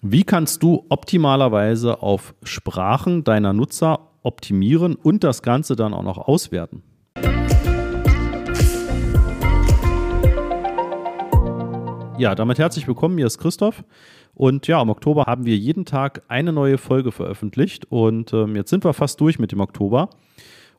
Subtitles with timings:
[0.00, 6.18] Wie kannst du optimalerweise auf Sprachen deiner Nutzer optimieren und das Ganze dann auch noch
[6.18, 6.84] auswerten?
[12.16, 13.18] Ja, damit herzlich willkommen.
[13.18, 13.82] Hier ist Christoph.
[14.34, 17.86] Und ja, im Oktober haben wir jeden Tag eine neue Folge veröffentlicht.
[17.90, 20.10] Und ähm, jetzt sind wir fast durch mit dem Oktober.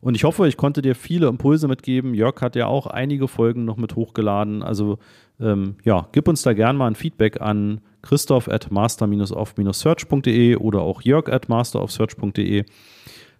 [0.01, 2.13] Und ich hoffe, ich konnte dir viele Impulse mitgeben.
[2.13, 4.63] Jörg hat ja auch einige Folgen noch mit hochgeladen.
[4.63, 4.97] Also
[5.39, 11.01] ähm, ja, gib uns da gerne mal ein Feedback an Christoph at master-of-search.de oder auch
[11.01, 12.63] Jörg at masterofsearch.de.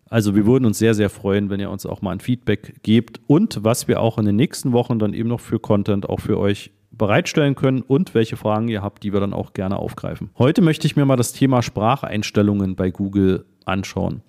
[0.09, 3.22] Also wir würden uns sehr, sehr freuen, wenn ihr uns auch mal ein Feedback gebt
[3.28, 6.38] und was wir auch in den nächsten Wochen dann eben noch für Content auch für
[6.38, 10.31] euch bereitstellen können und welche Fragen ihr habt, die wir dann auch gerne aufgreifen.
[10.38, 14.22] Heute möchte ich mir mal das Thema Spracheinstellungen bei Google anschauen.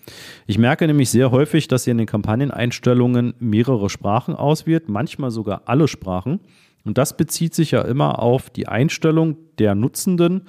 [0.47, 5.63] Ich merke nämlich sehr häufig, dass ihr in den Kampagneneinstellungen mehrere Sprachen auswählt, manchmal sogar
[5.67, 6.41] alle Sprachen.
[6.85, 10.47] Und das bezieht sich ja immer auf die Einstellung der Nutzenden,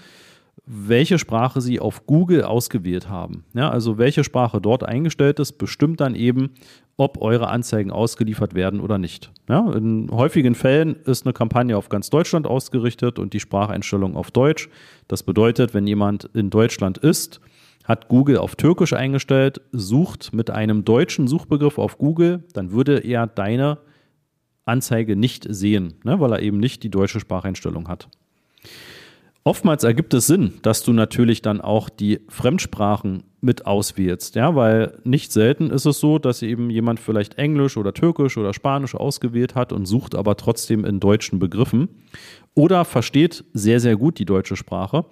[0.66, 3.44] welche Sprache sie auf Google ausgewählt haben.
[3.54, 6.52] Ja, also welche Sprache dort eingestellt ist, bestimmt dann eben,
[6.98, 9.32] ob eure Anzeigen ausgeliefert werden oder nicht.
[9.50, 14.30] Ja, in häufigen Fällen ist eine Kampagne auf ganz Deutschland ausgerichtet und die Spracheinstellung auf
[14.32, 14.70] Deutsch.
[15.08, 17.42] Das bedeutet, wenn jemand in Deutschland ist,
[17.92, 23.28] hat Google auf Türkisch eingestellt, sucht mit einem deutschen Suchbegriff auf Google, dann würde er
[23.28, 23.80] deine
[24.64, 28.08] Anzeige nicht sehen, ne, weil er eben nicht die deutsche Spracheinstellung hat.
[29.44, 35.00] Oftmals ergibt es Sinn, dass du natürlich dann auch die Fremdsprachen mit auswählst, ja, weil
[35.04, 39.56] nicht selten ist es so, dass eben jemand vielleicht Englisch oder Türkisch oder Spanisch ausgewählt
[39.56, 41.90] hat und sucht aber trotzdem in deutschen Begriffen
[42.54, 45.06] oder versteht sehr, sehr gut die deutsche Sprache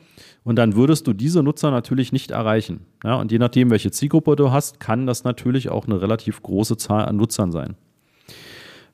[0.44, 2.82] und dann würdest du diese Nutzer natürlich nicht erreichen.
[3.04, 6.78] Ja, und je nachdem, welche Zielgruppe du hast, kann das natürlich auch eine relativ große
[6.78, 7.76] Zahl an Nutzern sein.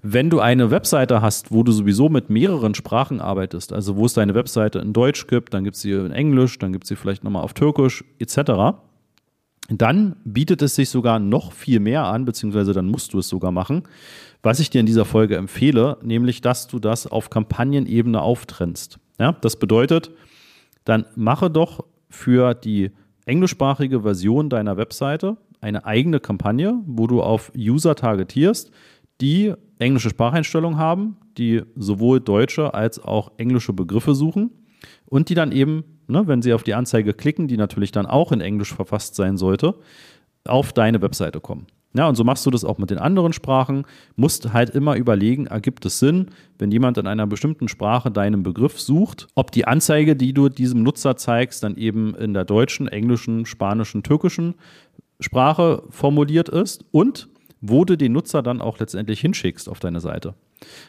[0.08, 4.14] Wenn du eine Webseite hast, wo du sowieso mit mehreren Sprachen arbeitest, also wo es
[4.14, 6.96] deine Webseite in Deutsch gibt, dann gibt es sie in Englisch, dann gibt es sie
[6.96, 8.78] vielleicht nochmal auf Türkisch etc.,
[9.70, 13.52] dann bietet es sich sogar noch viel mehr an, beziehungsweise dann musst du es sogar
[13.52, 13.84] machen,
[14.44, 19.00] was ich dir in dieser Folge empfehle, nämlich dass du das auf Kampagnenebene auftrennst.
[19.20, 20.12] Ja, das bedeutet,
[20.84, 22.92] dann mache doch für die
[23.26, 28.72] englischsprachige Version deiner Webseite eine eigene Kampagne, wo du auf User targetierst,
[29.20, 34.52] die englische Spracheinstellungen haben, die sowohl deutsche als auch englische Begriffe suchen
[35.06, 38.32] und die dann eben, ne, wenn sie auf die Anzeige klicken, die natürlich dann auch
[38.32, 39.76] in Englisch verfasst sein sollte,
[40.46, 41.68] auf deine Webseite kommen.
[41.96, 43.86] Ja, und so machst du das auch mit den anderen Sprachen.
[44.18, 46.28] Musst halt immer überlegen, ergibt es Sinn,
[46.60, 50.84] wenn jemand in einer bestimmten Sprache deinen Begriff sucht, ob die Anzeige, die du diesem
[50.84, 54.56] Nutzer zeigst, dann eben in der deutschen, englischen, spanischen, türkischen
[55.22, 57.30] Sprache formuliert ist und
[57.62, 60.36] wo du den Nutzer dann auch letztendlich hinschickst auf deine Seite.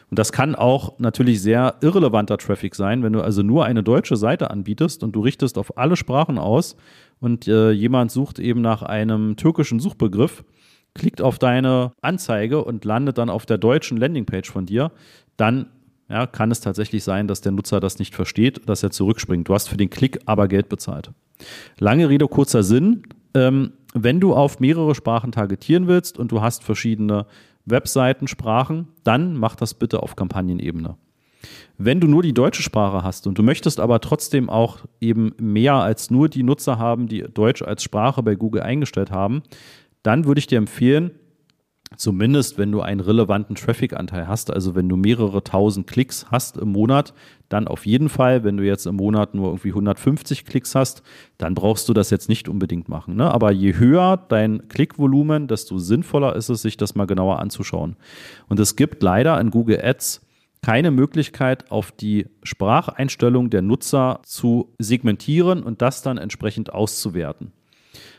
[0.09, 4.15] Und das kann auch natürlich sehr irrelevanter Traffic sein, wenn du also nur eine deutsche
[4.15, 6.75] Seite anbietest und du richtest auf alle Sprachen aus
[7.19, 10.43] und äh, jemand sucht eben nach einem türkischen Suchbegriff,
[10.93, 14.91] klickt auf deine Anzeige und landet dann auf der deutschen Landingpage von dir,
[15.35, 15.67] dann
[16.09, 19.47] ja, kann es tatsächlich sein, dass der Nutzer das nicht versteht, dass er zurückspringt.
[19.47, 21.11] Du hast für den Klick aber Geld bezahlt.
[21.79, 23.03] Lange Rede, kurzer Sinn.
[23.33, 27.25] Ähm, wenn du auf mehrere Sprachen targetieren willst und du hast verschiedene
[27.69, 30.97] Webseitensprachen, dann mach das bitte auf Kampagnenebene.
[31.77, 35.75] Wenn du nur die deutsche Sprache hast und du möchtest aber trotzdem auch eben mehr
[35.75, 39.43] als nur die Nutzer haben, die Deutsch als Sprache bei Google eingestellt haben,
[40.01, 41.11] dann würde ich dir empfehlen,
[41.95, 46.71] Zumindest wenn du einen relevanten Traffic-Anteil hast, also wenn du mehrere tausend Klicks hast im
[46.73, 47.13] Monat,
[47.49, 48.43] dann auf jeden Fall.
[48.43, 51.01] Wenn du jetzt im Monat nur irgendwie 150 Klicks hast,
[51.37, 53.15] dann brauchst du das jetzt nicht unbedingt machen.
[53.15, 53.31] Ne?
[53.31, 57.95] Aber je höher dein Klickvolumen, desto sinnvoller ist es, sich das mal genauer anzuschauen.
[58.49, 60.21] Und es gibt leider in Google Ads
[60.61, 67.53] keine Möglichkeit, auf die Spracheinstellung der Nutzer zu segmentieren und das dann entsprechend auszuwerten.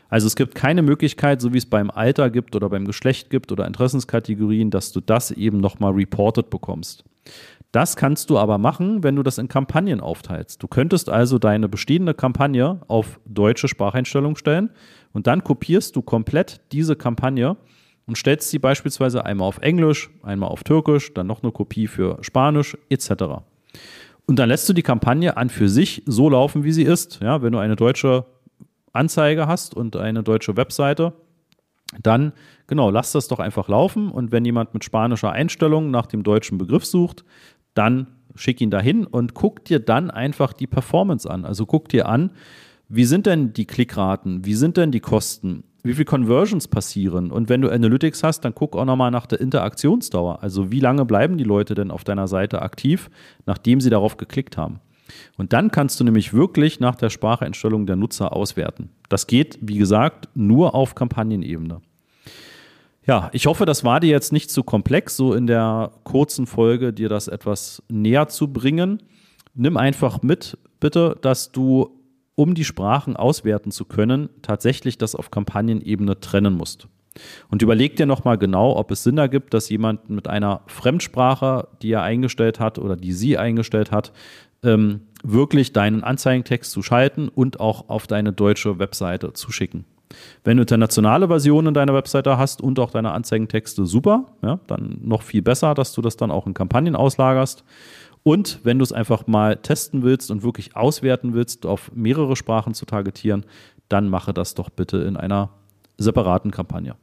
[0.09, 3.51] Also es gibt keine Möglichkeit, so wie es beim Alter gibt oder beim Geschlecht gibt
[3.51, 7.03] oder Interessenskategorien, dass du das eben nochmal reported bekommst.
[7.71, 10.63] Das kannst du aber machen, wenn du das in Kampagnen aufteilst.
[10.63, 14.71] Du könntest also deine bestehende Kampagne auf deutsche Spracheinstellung stellen
[15.13, 17.57] und dann kopierst du komplett diese Kampagne
[18.07, 22.17] und stellst sie beispielsweise einmal auf Englisch, einmal auf Türkisch, dann noch eine Kopie für
[22.21, 23.11] Spanisch etc.
[24.25, 27.19] Und dann lässt du die Kampagne an für sich so laufen, wie sie ist.
[27.21, 28.25] Ja, wenn du eine deutsche
[28.93, 31.13] Anzeige hast und eine deutsche Webseite,
[32.01, 32.33] dann
[32.67, 36.57] genau, lass das doch einfach laufen und wenn jemand mit spanischer Einstellung nach dem deutschen
[36.57, 37.25] Begriff sucht,
[37.73, 41.45] dann schick ihn dahin und guck dir dann einfach die Performance an.
[41.45, 42.31] Also guck dir an,
[42.87, 47.49] wie sind denn die Klickraten, wie sind denn die Kosten, wie viele Conversions passieren und
[47.49, 50.43] wenn du Analytics hast, dann guck auch nochmal nach der Interaktionsdauer.
[50.43, 53.09] Also wie lange bleiben die Leute denn auf deiner Seite aktiv,
[53.45, 54.79] nachdem sie darauf geklickt haben.
[55.37, 58.89] Und dann kannst du nämlich wirklich nach der Spracheinstellung der Nutzer auswerten.
[59.09, 61.81] Das geht, wie gesagt, nur auf Kampagnenebene.
[63.05, 66.93] Ja, ich hoffe, das war dir jetzt nicht zu komplex, so in der kurzen Folge
[66.93, 69.01] dir das etwas näher zu bringen.
[69.55, 71.89] Nimm einfach mit, bitte, dass du,
[72.35, 76.87] um die Sprachen auswerten zu können, tatsächlich das auf Kampagnenebene trennen musst.
[77.49, 81.91] Und überleg dir nochmal genau, ob es Sinn ergibt, dass jemand mit einer Fremdsprache, die
[81.91, 84.13] er eingestellt hat oder die sie eingestellt hat,
[84.63, 89.85] ähm, wirklich deinen Anzeigentext zu schalten und auch auf deine deutsche Webseite zu schicken.
[90.43, 94.25] Wenn du internationale Versionen deiner Webseite hast und auch deine Anzeigentexte, super.
[94.41, 97.63] Ja, dann noch viel besser, dass du das dann auch in Kampagnen auslagerst.
[98.23, 102.73] Und wenn du es einfach mal testen willst und wirklich auswerten willst, auf mehrere Sprachen
[102.73, 103.45] zu targetieren,
[103.87, 105.49] dann mache das doch bitte in einer
[105.97, 106.95] separaten Kampagne.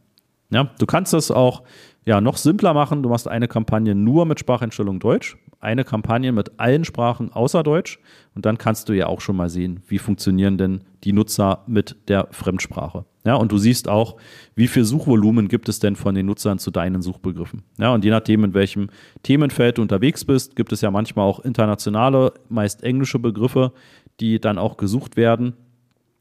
[0.51, 1.63] Ja, du kannst das auch
[2.05, 3.03] ja, noch simpler machen.
[3.03, 7.99] Du machst eine Kampagne nur mit Spracheinstellung Deutsch, eine Kampagne mit allen Sprachen außer Deutsch
[8.35, 11.97] und dann kannst du ja auch schon mal sehen, wie funktionieren denn die Nutzer mit
[12.09, 13.05] der Fremdsprache.
[13.25, 14.17] Ja, und du siehst auch,
[14.55, 17.63] wie viel Suchvolumen gibt es denn von den Nutzern zu deinen Suchbegriffen.
[17.77, 18.89] Ja, und je nachdem, in welchem
[19.25, 23.73] Themenfeld du unterwegs bist, gibt es ja manchmal auch internationale, meist englische Begriffe,
[24.21, 25.55] die dann auch gesucht werden.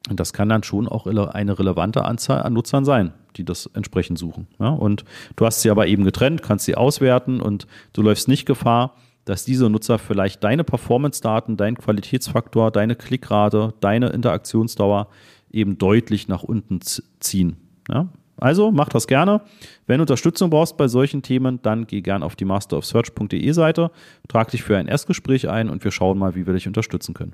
[0.10, 4.18] Und das kann dann schon auch eine relevante Anzahl an Nutzern sein, die das entsprechend
[4.18, 4.48] suchen.
[4.60, 5.04] Ja, und
[5.36, 9.44] du hast sie aber eben getrennt, kannst sie auswerten und du läufst nicht Gefahr, dass
[9.44, 15.08] diese Nutzer vielleicht deine Performance-Daten, deinen Qualitätsfaktor, deine Klickrate, deine Interaktionsdauer
[15.52, 16.80] eben deutlich nach unten
[17.20, 17.58] ziehen.
[17.90, 18.10] Ja?
[18.38, 19.42] Also mach das gerne.
[19.88, 23.92] Wenn du Unterstützung brauchst bei solchen Themen, dann geh gerne auf die masterofsearch.de Seite,
[24.28, 27.34] trag dich für ein Erstgespräch ein und wir schauen mal, wie wir dich unterstützen können.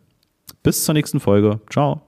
[0.64, 1.60] Bis zur nächsten Folge.
[1.70, 2.02] Ciao.